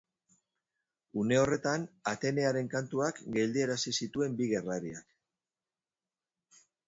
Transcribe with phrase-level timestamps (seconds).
[1.23, 5.17] Une horretan Atenearen kantuak geldiarazi zituen bi gerlariak.